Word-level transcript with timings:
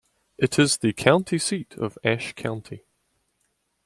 It 0.39 0.57
is 0.57 0.77
the 0.77 0.93
county 0.93 1.37
seat 1.37 1.75
of 1.77 1.95
Ashe 2.03 2.33
County. 2.33 2.85